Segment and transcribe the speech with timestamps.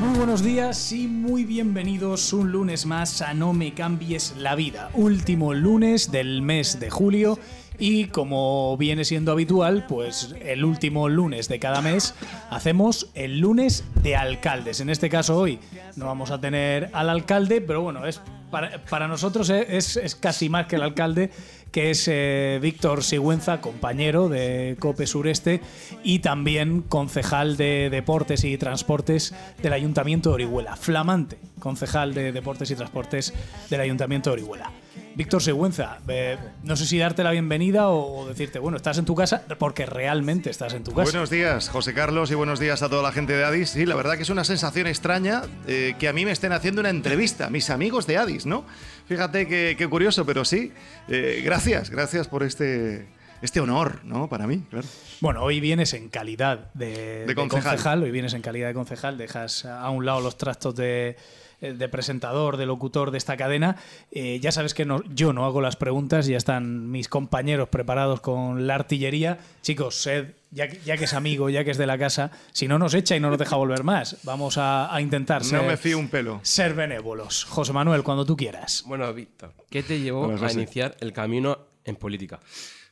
[0.00, 4.90] Muy buenos días y muy bienvenidos un lunes más a No me cambies la vida,
[4.94, 7.36] último lunes del mes de julio
[7.80, 12.14] y como viene siendo habitual, pues el último lunes de cada mes
[12.48, 14.80] hacemos el lunes de alcaldes.
[14.80, 15.58] En este caso hoy
[15.96, 18.20] no vamos a tener al alcalde, pero bueno, es
[18.50, 21.30] para, nosotros es, es, casi más que el alcalde,
[21.72, 25.60] que es eh, Víctor Sigüenza, compañero de COPE Sureste
[26.02, 30.76] y también concejal de Deportes y Transportes del Ayuntamiento de Orihuela.
[30.76, 33.34] Flamante concejal de Deportes y Transportes
[33.70, 34.72] del Ayuntamiento de Orihuela.
[35.18, 39.16] Víctor Sigüenza, eh, no sé si darte la bienvenida o decirte, bueno, estás en tu
[39.16, 41.10] casa, porque realmente estás en tu casa.
[41.10, 43.70] Buenos días, José Carlos, y buenos días a toda la gente de Adis.
[43.70, 46.80] Sí, la verdad que es una sensación extraña eh, que a mí me estén haciendo
[46.80, 48.64] una entrevista, mis amigos de Adis, ¿no?
[49.08, 50.72] Fíjate qué, curioso, pero sí,
[51.08, 53.08] eh, gracias, gracias por este,
[53.42, 54.28] este honor, ¿no?
[54.28, 54.86] Para mí, claro.
[55.20, 58.04] Bueno, hoy vienes en calidad de, concejal.
[58.04, 61.16] hoy vienes en calidad de concejal, dejas a un lado los trastos de
[61.60, 63.76] de presentador, de locutor de esta cadena.
[64.10, 68.20] Eh, ya sabes que no, yo no hago las preguntas, ya están mis compañeros preparados
[68.20, 69.38] con la artillería.
[69.62, 72.78] Chicos, sed, ya, ya que es amigo, ya que es de la casa, si no
[72.78, 75.98] nos echa y no nos deja volver más, vamos a, intentar ser, no me fío
[75.98, 76.40] un pelo.
[76.42, 77.44] ser benévolos.
[77.44, 78.84] José Manuel, cuando tú quieras.
[78.86, 82.40] Bueno, Víctor, ¿qué te llevó a iniciar el camino en política?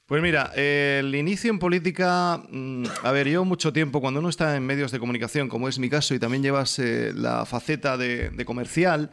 [0.07, 4.57] Pues mira, el inicio en política, mm, a ver, yo mucho tiempo, cuando uno está
[4.57, 8.45] en medios de comunicación, como es mi caso, y también llevas eh, la faceta de,
[8.45, 9.11] comercial,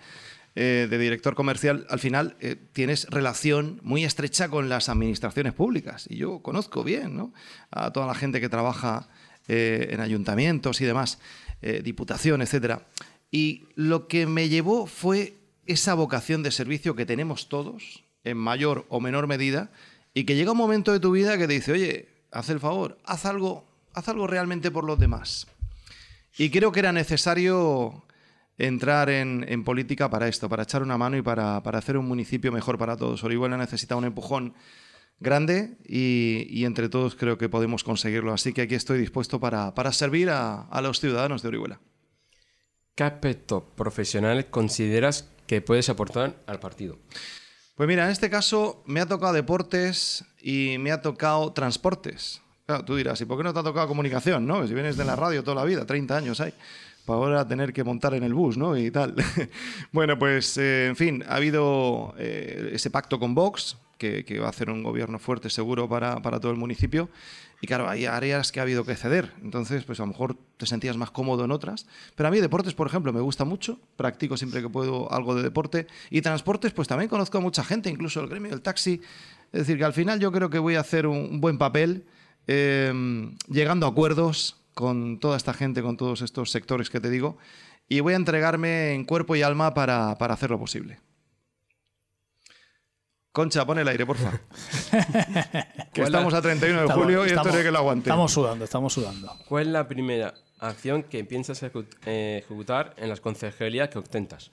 [0.54, 6.06] eh, de director comercial, al final eh, tienes relación muy estrecha con las administraciones públicas.
[6.12, 7.34] Y yo conozco bien ¿no?
[7.72, 9.10] a toda la gente que trabaja
[9.48, 11.20] en ayuntamientos y demás,
[11.84, 12.82] diputación, etc.
[13.30, 15.34] Y lo que me llevó fue
[15.66, 19.70] esa vocación de servicio que tenemos todos, en mayor o menor medida,
[20.14, 22.98] y que llega un momento de tu vida que te dice, oye, haz el favor,
[23.06, 25.48] haz algo, haz algo realmente por los demás.
[26.38, 28.06] Y creo que era necesario
[28.58, 32.78] entrar en, política para esto, para echar una mano y para, hacer un municipio mejor
[32.78, 33.24] para todos.
[33.24, 34.54] Orihuela necesita un empujón
[35.20, 38.34] grande y, entre todos creo que podemos conseguirlo.
[38.34, 41.80] Así que aquí estoy dispuesto para, servir a, a, los ciudadanos de Orihuela.
[42.96, 47.00] ¿Qué aspecto profesional consideras que puedes aportar al partido?
[47.76, 52.40] Pues mira, en este caso me ha tocado deportes y me ha tocado transportes.
[52.68, 54.46] Claro, tú dirás, ¿y por qué no te ha tocado comunicación?
[54.46, 56.54] No, si vienes de la radio toda la vida, 30 años hay,
[57.04, 58.78] para ahora tener que montar en el bus, ¿no?
[58.78, 59.16] Y tal.
[59.92, 63.76] bueno, pues, eh, en fin, ha habido eh, ese pacto con Vox,
[64.26, 67.10] que, va a hacer un gobierno fuerte seguro para, para todo el municipio.
[67.62, 69.32] Y claro, hay áreas que ha habido que ceder.
[69.42, 71.88] Entonces, pues a lo mejor te sentías más cómodo en otras.
[72.16, 73.80] Pero a mí deportes, por ejemplo, me gusta mucho.
[73.96, 75.88] Practico siempre que puedo algo de deporte.
[76.10, 79.00] Y transportes, pues también conozco a mucha gente, incluso el gremio del taxi.
[79.54, 82.06] Es decir, que al final yo creo que voy a hacer un, buen papel
[82.48, 87.38] em, llegando a acuerdos con toda esta gente, con todos estos sectores que te digo.
[87.88, 91.00] Y voy a entregarme en cuerpo y alma para, para hacerlo posible.
[93.34, 94.32] Concha, pon el aire, porfa.
[95.92, 98.08] que estamos a 31 de julio y esto es que lo aguante.
[98.08, 99.36] Estamos sudando, estamos sudando.
[99.50, 104.52] ¿Cuál es la primera acción que piensas eh, ejecutar en las consejerías que ostentas?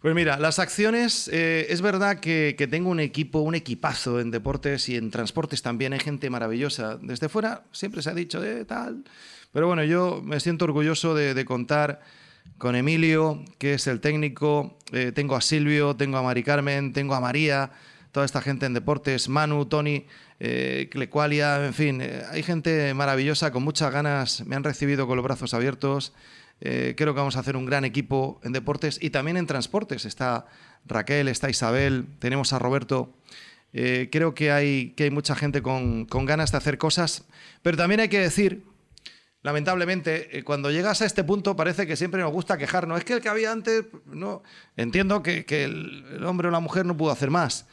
[0.00, 4.88] Pues mira, las acciones, eh, es verdad que, tengo un equipo, un equipazo en deportes
[4.88, 6.96] y en transportes también, hay gente maravillosa.
[6.96, 9.04] Desde fuera siempre se ha dicho de tal,
[9.52, 12.00] pero bueno, yo me siento orgulloso de, contar
[12.56, 17.14] con Emilio, que es el técnico, eh, tengo a Silvio, tengo a Mari Carmen, tengo
[17.14, 17.72] a María,
[18.16, 20.06] toda esta gente en deportes, Manu, Tony,
[20.40, 25.16] eh, Clecualia, en fin, eh, hay gente maravillosa con muchas ganas, me han recibido con
[25.16, 26.14] los brazos abiertos.
[26.62, 30.06] Eh, creo que vamos a hacer un gran equipo en deportes y también en transportes.
[30.06, 30.46] Está
[30.86, 33.18] Raquel, está Isabel, tenemos a Roberto.
[33.70, 37.26] creo que hay, que hay mucha gente con, con, ganas de hacer cosas,
[37.60, 38.64] pero también hay que decir,
[39.42, 42.96] lamentablemente, cuando llegas a este punto parece que siempre nos gusta quejarnos.
[42.96, 44.42] Es que el que había antes, no,
[44.74, 47.66] entiendo que el hombre o la mujer no pudo hacer más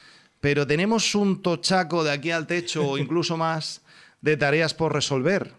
[0.43, 3.81] pero tenemos un tochaco de aquí al techo o incluso más
[4.19, 5.53] de tareas por resolver.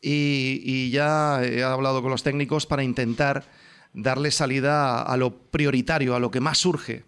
[0.00, 3.44] Y, ya he hablado con los técnicos para intentar
[3.92, 7.04] darle salida a lo prioritario, a lo que más surge.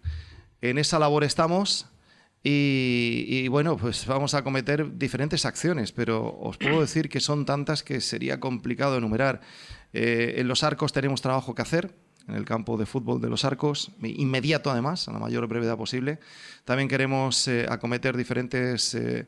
[0.61, 1.87] En esa labor estamos
[2.43, 7.45] Y, y, bueno, pues vamos a cometer diferentes acciones, pero os puedo decir que son
[7.45, 9.41] tantas que sería complicado enumerar.
[9.93, 11.95] Eh, en los arcos tenemos trabajo que hacer,
[12.27, 16.19] en el campo de fútbol de los arcos, inmediato además, a la mayor brevedad posible.
[16.65, 19.27] También queremos eh, acometer diferentes eh,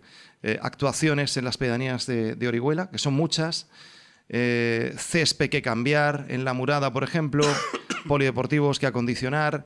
[0.62, 3.68] actuaciones en las pedanías de, de, Orihuela, que son muchas.
[4.30, 7.44] césped que cambiar en la murada, por ejemplo,
[8.08, 9.66] polideportivos que acondicionar.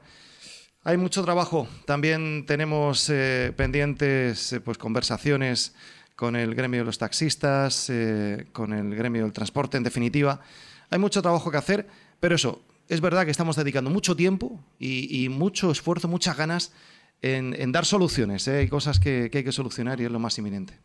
[0.86, 1.66] Hay mucho trabajo.
[1.86, 5.74] También tenemos eh, pendientes eh, pues, conversaciones
[6.18, 10.42] con el gremio de los taxistas, eh, con el gremio del transporte, en definitiva.
[10.90, 11.88] Hay mucho trabajo que hacer,
[12.20, 12.62] pero eso,
[12.94, 16.74] es verdad que estamos dedicando mucho tiempo y, mucho esfuerzo, muchas ganas
[17.22, 18.48] en, dar soluciones.
[18.48, 20.78] Hay cosas que, que hay que solucionar y es lo más inminente.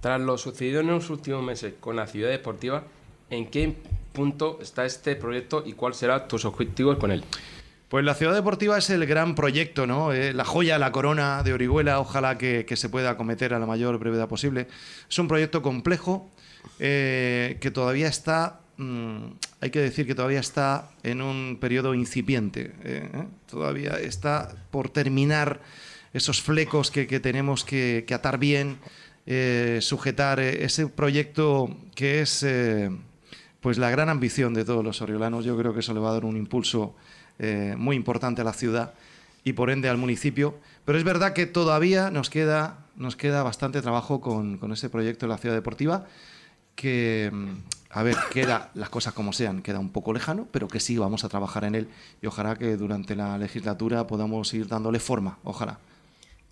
[0.00, 2.84] Tras lo sucedido en los últimos meses con la ciudad deportiva,
[3.30, 3.74] ¿en qué
[4.12, 7.24] punto está este proyecto y cuáles serán tus objetivos con él?
[7.88, 10.12] Pues la ciudad deportiva es el gran proyecto, ¿no?
[10.12, 13.98] Eh, la joya, la corona de Orihuela, ojalá que, se pueda acometer a la mayor
[13.98, 14.68] brevedad posible.
[15.08, 16.28] Es un proyecto complejo
[16.80, 19.24] eh, que todavía está, mm,
[19.60, 22.72] hay que decir que todavía está en un periodo incipiente.
[22.84, 23.10] Eh,
[23.50, 25.60] todavía está por terminar
[26.12, 28.78] esos flecos que, tenemos que, atar bien,
[29.80, 32.44] sujetar ese proyecto que es
[33.64, 35.46] pues la gran ambición de todos los oriolanos.
[35.46, 36.94] Yo creo que eso le va a dar un impulso
[37.38, 38.92] eh, muy importante a la ciudad
[39.42, 40.58] y por ende al municipio.
[40.84, 45.24] Pero es verdad que todavía nos queda, nos queda bastante trabajo con, con ese proyecto
[45.24, 46.06] de la ciudad deportiva
[46.74, 47.54] que, mm,
[47.94, 51.22] a ver, queda las cosas como sean, queda un poco lejano, pero que sí vamos
[51.22, 51.88] a trabajar en él
[52.20, 55.78] y ojalá que durante la legislatura podamos ir dándole forma, ojalá.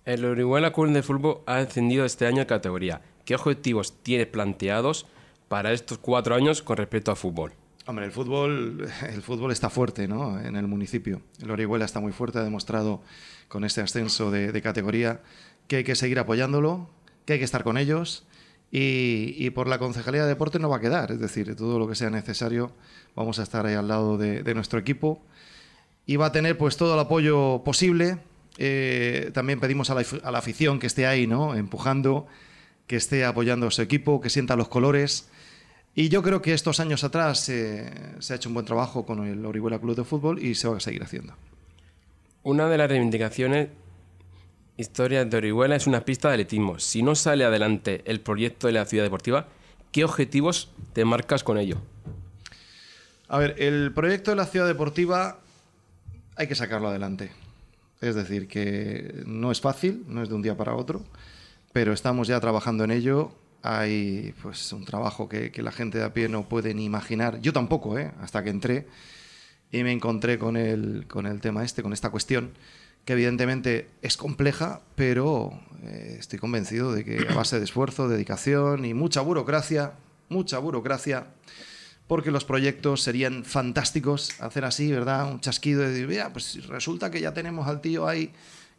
[0.05, 3.01] El Orihuela Club de Fútbol ha ascendido este año en categoría.
[3.25, 5.05] ¿Qué objetivos tiene planteados
[5.49, 7.51] para estos cuatro años con respecto al fútbol?
[7.87, 10.39] Hombre, el fútbol, el fútbol está fuerte ¿no?
[10.39, 11.21] en el municipio.
[11.41, 13.01] El Orihuela está muy fuerte, ha demostrado
[13.49, 15.19] con este ascenso de, categoría
[15.67, 16.89] que hay que seguir apoyándolo,
[17.25, 18.25] que hay que estar con ellos
[18.75, 21.11] y, por la Concejalía de Deporte no va a quedar.
[21.11, 22.71] Es decir, todo lo que sea necesario
[23.15, 25.21] vamos a estar ahí al lado de, nuestro equipo
[26.07, 28.17] y va a tener pues todo el apoyo posible.
[28.57, 31.53] Eh, también pedimos a la, a la, afición que esté ahí, ¿no?
[31.55, 32.25] empujando,
[32.87, 35.29] que esté apoyando a su equipo, que sienta los colores
[35.95, 39.25] y yo creo que estos años atrás eh, se ha hecho un buen trabajo con
[39.27, 41.35] el Orihuela Club de Fútbol y se va a seguir haciendo.
[42.41, 43.69] Una de las reivindicaciones
[44.77, 46.79] historias de Orihuela es una pista de atletismo.
[46.79, 49.47] Si no sale adelante el proyecto de la ciudad deportiva,
[49.91, 51.81] ¿qué objetivos te marcas con ello?
[53.27, 55.39] A ver, el proyecto de la ciudad deportiva
[56.35, 57.31] hay que sacarlo adelante.
[58.01, 61.03] Es decir, que no es fácil, no es de un día para otro,
[61.71, 63.33] pero estamos ya trabajando en ello
[63.63, 67.39] hay pues un trabajo que, la gente de a pie no puede ni imaginar.
[67.39, 68.11] Yo tampoco, ¿eh?
[68.21, 68.87] hasta que entré
[69.71, 72.51] y me encontré con el, con el tema este, con esta cuestión,
[73.05, 78.85] que evidentemente es compleja, pero eh, estoy convencido de que a base de esfuerzo, dedicación
[78.85, 79.93] y mucha burocracia,
[80.29, 81.27] mucha burocracia,
[82.07, 85.31] porque los proyectos serían fantásticos hacer así, ¿verdad?
[85.31, 88.31] Un chasquido de decir, mira, pues resulta que ya tenemos al tío ahí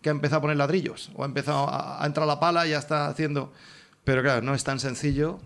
[0.03, 2.71] que ha empezado a poner ladrillos, o ha empezado a, a entrar la pala y
[2.71, 3.53] ya está haciendo
[4.05, 5.41] pero claro, no es tan sencillo.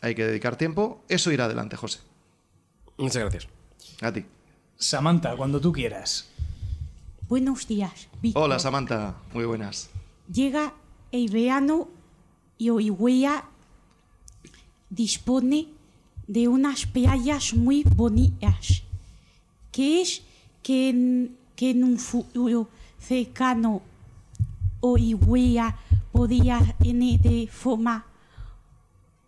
[0.00, 1.02] Hay que dedicar tiempo.
[1.08, 2.00] Eso irá adelante, José.
[2.98, 3.48] Muchas gracias.
[4.02, 4.24] A ti.
[4.76, 6.28] Samantha, cuando tú quieras.
[7.28, 8.08] Buenos días.
[8.32, 9.14] Hola, Samantha.
[9.34, 9.90] Muy buenas.
[10.32, 10.72] Llega
[11.12, 11.88] el verano
[12.56, 13.44] y Orihuela
[14.88, 15.68] dispone
[16.26, 18.82] de unas playas muy bonitas.
[19.70, 20.22] ¿Qué es
[20.62, 23.82] que en, que en un futuro cercano
[24.80, 25.78] Orihuela
[26.12, 28.06] podía tener de forma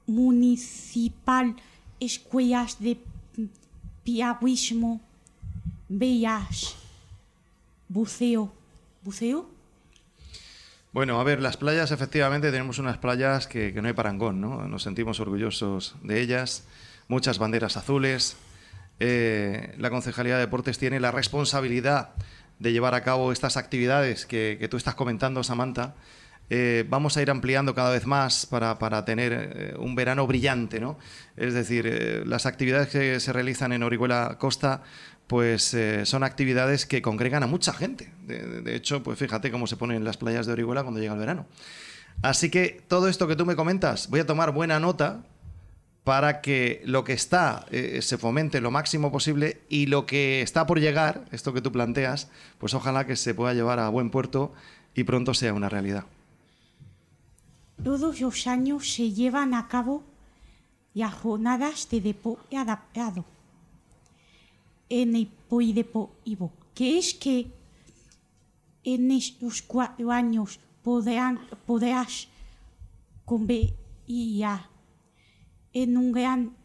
[0.06, 1.54] municipal
[2.00, 2.98] escuelas de
[4.04, 5.02] piragüismo,
[5.86, 6.79] bellas,
[7.90, 8.52] buceo.
[9.02, 9.50] ¿Buceo?
[10.92, 14.66] Bueno, a ver, las playas, efectivamente, tenemos unas playas que, no hay parangón, ¿no?
[14.66, 16.64] Nos sentimos orgullosos de ellas,
[17.08, 18.36] muchas banderas azules.
[19.00, 22.10] Eh, la Concejalía de Deportes tiene la responsabilidad
[22.58, 25.94] de llevar a cabo estas actividades que, que tú estás comentando, Samantha,
[26.52, 30.80] eh, vamos a ir ampliando cada vez más para, tener eh, un verano brillante.
[30.80, 30.98] ¿no?
[31.36, 34.82] Es decir, eh, las actividades que se realizan en Orihuela Costa
[35.28, 38.12] pues son actividades que congregan a mucha gente.
[38.26, 41.46] De, hecho, pues fíjate cómo se ponen las playas de Orihuela cuando llega el verano.
[42.20, 45.22] Así que todo esto que tú me comentas, voy a tomar buena nota
[46.02, 47.64] para que lo que está
[48.00, 52.28] se fomente lo máximo posible y lo que está por llegar, esto que tú planteas,
[52.58, 54.52] pues ojalá que se pueda llevar a buen puerto
[54.96, 56.06] y pronto sea una realidad.
[57.84, 60.02] Todos los años se llevan a cabo
[60.92, 63.24] las jornadas de deporte adaptado
[64.90, 65.30] en el
[66.24, 67.50] Ivo, que es que
[68.84, 72.28] en estos cuatro años poderán, podrás
[73.24, 73.74] convertir
[75.72, 76.56] en un gran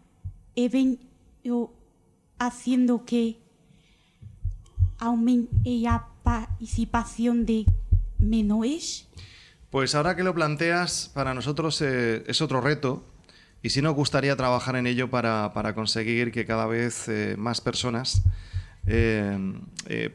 [0.56, 1.72] evento
[2.40, 3.38] haciendo que
[4.98, 7.66] aumente la participación de
[8.18, 9.08] menores?
[9.76, 13.04] Pues ahora que lo planteas, para nosotros eh, es otro reto
[13.62, 17.60] y sí nos gustaría trabajar en ello para, para conseguir que cada vez eh, más
[17.60, 18.24] personas
[18.88, 19.38] eh,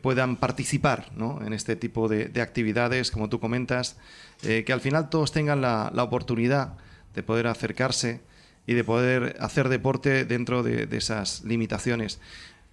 [0.00, 1.44] puedan participar ¿no?
[1.44, 3.98] en este tipo de, de actividades, como tú comentas,
[4.40, 6.78] que al final todos tengan la, la oportunidad
[7.14, 8.22] de poder acercarse
[8.66, 12.18] y de poder hacer deporte dentro de, de esas limitaciones.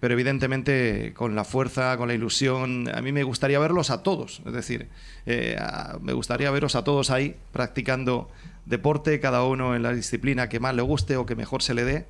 [0.00, 4.42] Pero evidentemente con la fuerza, con la ilusión, a mí me gustaría verlos a todos.
[4.46, 4.88] Es decir,
[5.26, 8.30] eh, a- me gustaría veros a todos ahí practicando
[8.64, 11.84] deporte, cada uno en la disciplina que más le guste o que mejor se le
[11.84, 12.06] dé.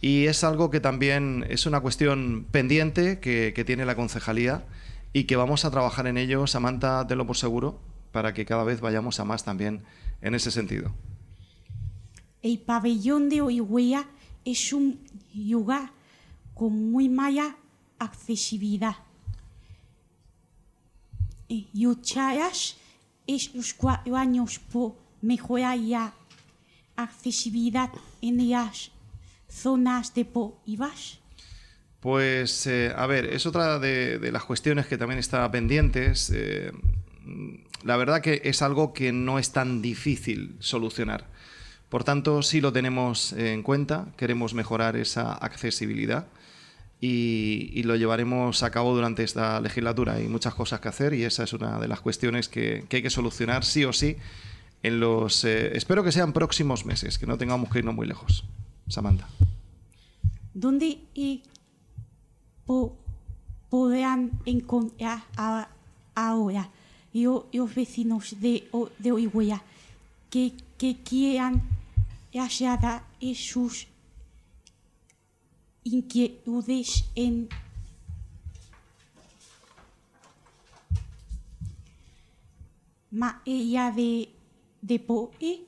[0.00, 4.64] Y es algo que también es una cuestión pendiente que, que tiene la concejalía
[5.12, 7.78] y que vamos a trabajar en ello, Samantha, tenlo por seguro,
[8.10, 9.82] para que cada vez vayamos a más también
[10.22, 10.90] en ese sentido.
[12.42, 14.06] El pabellón de Orihuela
[14.44, 14.98] es un
[15.34, 15.92] lugar
[16.60, 17.56] con muy mala
[17.98, 18.96] accesibilidad.
[21.48, 22.76] Y lucharás
[23.26, 26.12] estos cuatro años por mejorar la
[26.96, 27.88] accesibilidad
[28.20, 28.90] en las
[29.48, 31.20] zonas deportivas.
[32.00, 36.28] Pues, eh, a ver, es otra de, de las cuestiones que también está pendientes.
[36.28, 36.72] eh,
[37.84, 41.26] la verdad que es algo que no es tan difícil solucionar.
[41.88, 46.26] Por tanto, sí lo tenemos en cuenta, queremos mejorar esa accesibilidad
[47.00, 50.14] y, y lo llevaremos a cabo durante esta legislatura.
[50.14, 53.02] Hay muchas cosas que hacer y esa es una de las cuestiones que, que hay
[53.02, 54.16] que solucionar sí o sí
[54.82, 58.44] en los, eh, espero que sean próximos meses, que no tengamos que irnos muy lejos.
[58.88, 59.28] Samantha.
[60.52, 61.40] donde eh,
[62.66, 62.96] po-
[63.68, 65.22] podrán encontrar
[66.14, 66.68] ahora
[67.14, 68.64] yo- los vecinos de,
[68.98, 69.12] de
[70.28, 71.62] que, que quieran
[72.32, 73.02] trasladar
[73.34, 73.86] sus
[75.84, 77.48] inquietudes en
[83.10, 84.28] materia de
[84.82, 85.60] deporte.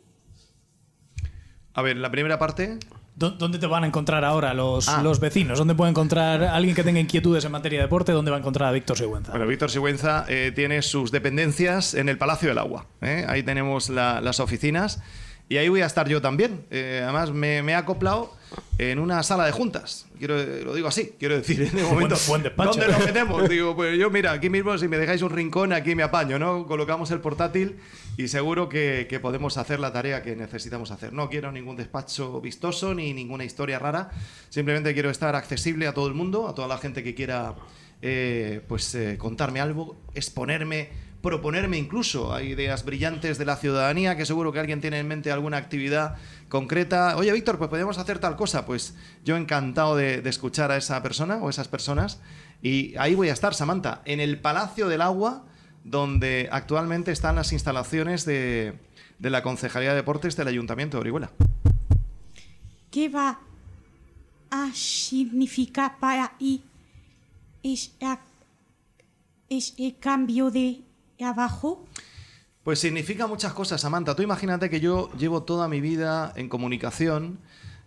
[1.75, 2.79] A ver, la primera parte,
[3.15, 5.03] ¿Dó- ¿Dónde te van a encontrar ahora los, Ah.
[5.03, 5.59] los vecinos?
[5.59, 8.11] ¿Dónde puede encontrar a alguien que tenga inquietudes en materia de deporte?
[8.13, 9.33] ¿Dónde va a encontrar a Víctor Sigüenza?
[9.33, 12.87] Bueno, Víctor Sigüenza eh, tiene sus dependencias en el Palacio del Agua.
[13.03, 13.27] ¿eh?
[13.29, 15.03] Ahí tenemos la- las oficinas
[15.49, 16.65] y ahí voy a estar yo también.
[16.71, 18.35] Eh, además, me, me he acoplado
[18.79, 20.07] en una sala de juntas.
[20.19, 22.17] Quiero, lo digo así, quiero decir, de momento.
[22.29, 22.73] buen despacho.
[22.73, 23.49] ¿Dónde nos metemos?
[23.49, 26.67] Digo, pues yo, mira, aquí mismo, si me dejáis un rincón, aquí me apaño, ¿no?
[26.67, 27.79] Colocamos el portátil
[28.17, 31.13] y seguro que, que podemos hacer la tarea que necesitamos hacer.
[31.13, 34.11] No quiero ningún despacho vistoso ni ninguna historia rara.
[34.49, 37.55] Simplemente quiero estar accesible a todo el mundo, a toda la gente que quiera
[38.05, 40.89] eh, pues eh, contarme algo, exponerme,
[41.23, 42.35] proponerme incluso.
[42.35, 46.17] Hay ideas brillantes de la ciudadanía que seguro que alguien tiene en mente alguna actividad
[46.49, 47.17] concreta.
[47.17, 48.67] Oye, Víctor, pues podemos hacer tal cosa.
[48.67, 52.21] Pues yo encantado de, escuchar a esa persona o esas personas.
[52.61, 55.45] Y ahí voy a estar, Samantha, en el Palacio del Agua,
[55.85, 58.75] donde actualmente están las instalaciones de,
[59.19, 61.31] de la Concejalía de Deportes del Ayuntamiento de Orihuela.
[62.91, 63.41] ¿Qué va
[64.51, 66.63] a significar para ti
[67.63, 68.21] esa-
[69.49, 70.83] ese cambio de
[71.23, 71.87] trabajo?
[72.65, 74.17] Pues significa muchas cosas, Samantha.
[74.17, 77.39] Tú imagínate que yo llevo toda mi vida en comunicación,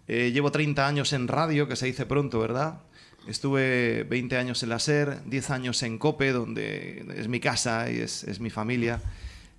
[0.08, 2.82] eh, llevo 30 años en radio, que se dice pronto, ¿verdad?
[3.28, 7.98] Estuve 20 años en la SER, 10 años en COPE, donde es mi casa y
[8.00, 9.02] es, mi familia,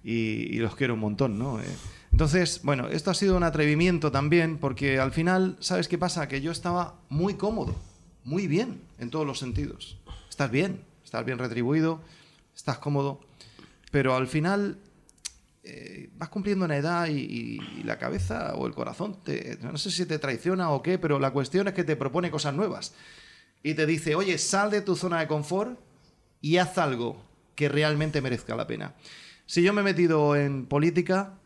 [0.02, 1.60] y, y los quiero un montón, ¿no?
[1.60, 1.64] Eh,
[2.12, 6.28] entonces, bueno, esto ha sido un atrevimiento también, porque al final, ¿sabes qué pasa?
[6.28, 7.74] Que yo estaba muy cómodo,
[8.24, 9.98] muy bien, en todos los sentidos.
[10.30, 12.00] Estás bien, estás bien retribuido,
[12.54, 13.20] estás cómodo,
[13.96, 14.76] pero al final
[15.64, 19.78] eh, vas cumpliendo una edad y, y- y la cabeza o el corazón, te, no
[19.78, 22.92] sé si te traiciona o qué, pero la cuestión es que te propone cosas nuevas.
[23.62, 25.80] Y te dice, oye, sal de tu zona de confort
[26.42, 27.24] y haz algo
[27.54, 28.92] que realmente merezca la pena.
[29.46, 31.38] Si yo me he metido en política,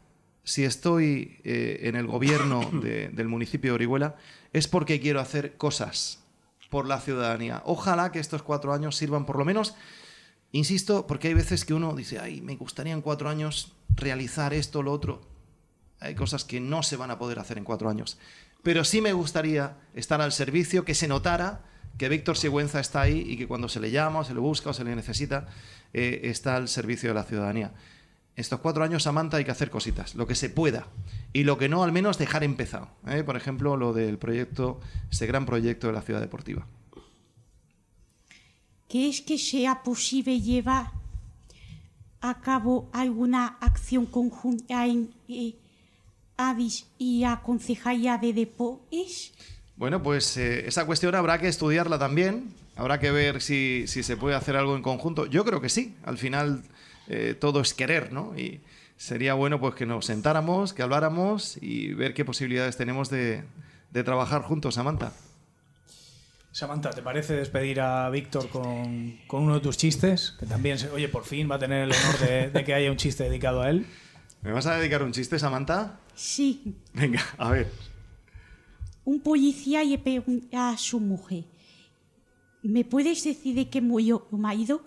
[0.43, 4.17] si estoy eh, en el gobierno de- del municipio de Orihuela,
[4.53, 6.19] es porque quiero hacer cosas
[6.69, 7.63] por la ciudadanía.
[7.65, 9.77] Ojalá que estos cuatro años sirvan por lo menos
[10.53, 14.83] Insisto, porque hay veces que uno dice, ay, me gustaría en cuatro años realizar esto
[14.83, 15.23] lo otro.
[16.01, 18.19] Hay cosas que no se van a poder hacer en cuatro años.
[18.63, 21.63] Pero sí me gustaría estar al servicio, que se notara
[21.99, 24.71] que Víctor Sigüenza está ahí y que cuando se le llama, o se le busca
[24.71, 25.49] o se le necesita,
[25.93, 27.73] eh, está al servicio de la ciudadanía.
[28.37, 30.87] Estos cuatro años, Samantha, hay que hacer cositas, lo que se pueda.
[31.33, 32.89] Y lo que no, al menos dejar empezado.
[33.07, 33.23] ¿eh?
[33.23, 34.81] Por ejemplo, lo del proyecto,
[35.11, 36.67] ese gran proyecto de la ciudad deportiva.
[38.91, 40.91] ¿Crees que sea posible llevar
[42.21, 45.55] a cabo alguna acción conjunta en eh,
[46.99, 49.33] y a Concejalía de Deportes?
[49.77, 52.53] Bueno, pues eh, esa cuestión habrá que estudiarla también.
[52.75, 55.27] Habrá que ver si, se puede hacer algo en conjunto.
[55.27, 55.95] Yo creo que sí.
[56.03, 56.65] Al final
[57.07, 58.37] eh, todo es querer, ¿no?
[58.37, 58.61] Y
[58.97, 63.45] sería bueno pues que nos sentáramos, que habláramos y ver qué posibilidades tenemos de
[63.93, 65.13] trabajar juntos, Samantha.
[66.53, 70.33] Samantha, ¿te parece despedir a Víctor con, con uno de tus chistes?
[70.39, 72.91] Que también, se- oye, por fin va a tener el honor de, de que haya
[72.91, 73.87] un chiste dedicado a él.
[74.43, 76.01] ¿Me vas a dedicar un chiste, Samantha?
[76.15, 76.75] Sí.
[76.93, 77.71] Venga, a ver.
[79.05, 81.45] Un policía le pregunta a su mujer,
[82.63, 84.83] ¿me puedes decir de qué murió tu marido?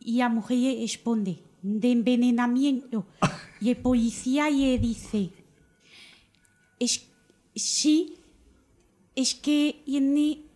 [0.00, 3.06] Y la mujer le responde, de envenenamiento.
[3.60, 5.30] Y el policía le dice,
[6.78, 7.06] es,
[7.54, 8.16] sí,
[9.14, 10.46] es que tiene-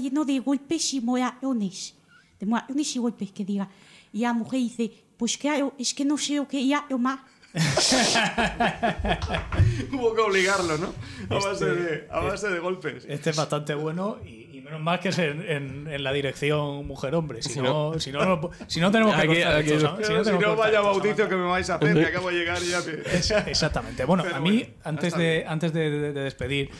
[0.00, 1.94] lleno de golpes y moratones.
[2.40, 3.68] De moratones y golpes, que diga.
[4.12, 7.24] Y la mujer dice, pues claro, es que no sé lo que ella toma.
[9.92, 10.94] Hubo que obligarlo, ¿no?
[11.30, 13.04] A base de, a base de golpes.
[13.08, 16.86] Este es bastante bueno y, y menos mal que es en, en- en la dirección
[16.86, 17.42] mujer-hombre.
[17.42, 19.96] Si, Si no, no- si, no, no- si no tenemos que Aquí- cortar aquí- esto,
[20.02, 22.62] Si no, que cortar vaya bautizo que me vais a hacer, que acabo de llegar
[22.62, 22.82] y ya...
[22.82, 23.02] te-
[23.50, 24.04] Exactamente.
[24.04, 25.48] Bueno, Pero a mí, bueno, antes, de, bien.
[25.48, 26.70] antes de, de- de despedir,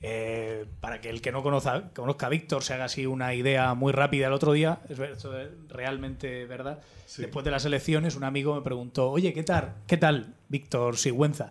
[0.00, 3.74] eh, para que el que no conozca, conozca a Víctor se haga así una idea
[3.74, 6.80] muy rápida el otro día, es ver- esto es realmente verdad.
[7.22, 9.74] Después de las elecciones, un amigo me preguntó, oye, ¿qué tal?
[9.86, 11.50] ¿Qué tal, Víctor Sigüenza?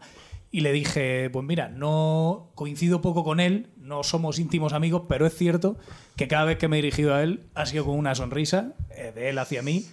[0.51, 5.27] Y le dije, pues mira, no coincido poco con él, no somos íntimos amigos, pero
[5.27, 5.77] es cierto
[6.15, 9.11] que cada vez que me he dirigido a él ha sido con una sonrisa eh,
[9.13, 9.85] de él hacia mí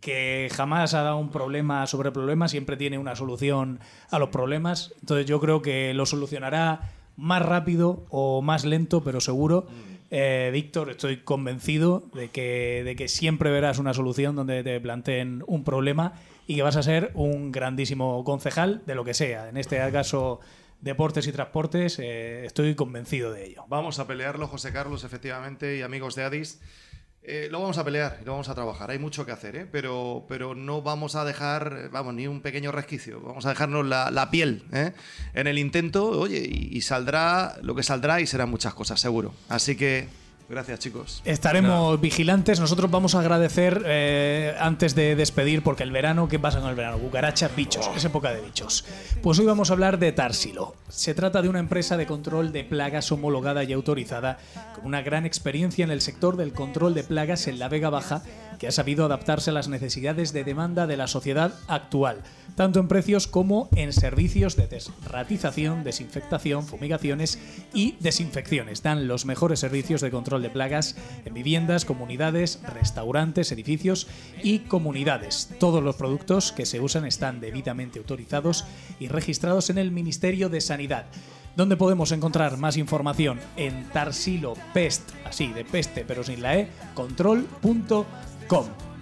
[0.00, 3.78] que jamás ha dado un problema sobre problema, siempre tiene una solución
[4.10, 4.92] a los problemas.
[5.02, 9.66] Entonces yo creo que lo solucionará más rápido o más lento, pero seguro.
[10.10, 15.42] Eh, Víctor, estoy convencido de que, de que siempre verás una solución donde te planteen
[15.46, 16.14] un problema
[16.46, 19.48] y que vas a ser un grandísimo concejal de lo que sea.
[19.48, 20.40] En este caso,
[20.82, 23.64] deportes y transportes, eh, estoy convencido de ello.
[23.68, 26.60] Vamos a pelearlo, José Carlos, efectivamente, y amigos de Addis.
[27.24, 28.90] Eh, lo vamos a pelear lo vamos a trabajar.
[28.90, 29.66] Hay mucho que hacer, ¿eh?
[29.70, 33.20] pero, pero no vamos a dejar, vamos, ni un pequeño resquicio.
[33.20, 34.92] Vamos a dejarnos la, la piel ¿eh?
[35.34, 39.34] en el intento, oye, y, y saldrá lo que saldrá y serán muchas cosas, seguro.
[39.48, 40.08] Así que,
[40.52, 41.22] gracias, chicos.
[41.24, 42.60] Estaremos vigilantes.
[42.60, 46.76] Nosotros vamos a agradecer eh, antes de despedir, porque el verano, ¿qué pasa con el
[46.76, 46.98] verano?
[46.98, 48.84] Cucarachas, bichos, es época de bichos.
[49.22, 50.74] Pues hoy vamos a hablar de Tarsilo.
[50.88, 54.38] Se trata de una empresa de control de plagas homologada y autorizada,
[54.74, 58.22] con una gran experiencia en el sector del control de plagas en la Vega Baja,
[58.62, 62.22] que ha sabido adaptarse a las necesidades de demanda de la sociedad actual,
[62.54, 67.40] tanto en precios como en servicios de desratización, desinfectación, fumigaciones
[67.74, 68.80] y desinfecciones.
[68.80, 70.94] Dan los mejores servicios de control de plagas
[71.24, 74.06] en viviendas, comunidades, restaurantes, edificios
[74.44, 75.48] y comunidades.
[75.58, 78.64] Todos los productos que se usan están debidamente autorizados
[79.00, 81.06] y registrados en el Ministerio de Sanidad.
[81.56, 83.40] ¿Dónde podemos encontrar más información?
[83.56, 88.06] En Tarsilo Pest, así de peste pero sin la E, control.com.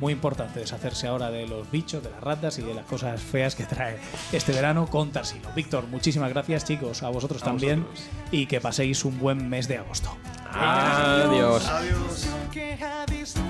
[0.00, 3.54] Muy importante deshacerse ahora de los bichos, de las ratas y de las cosas feas
[3.54, 3.98] que trae
[4.32, 5.50] este verano con Tarsilo.
[5.54, 8.06] Víctor, muchísimas gracias chicos, a vosotros A también vosotros.
[8.32, 10.16] y que paséis un buen mes de agosto.
[10.50, 11.66] Adiós.
[11.68, 13.49] Adiós.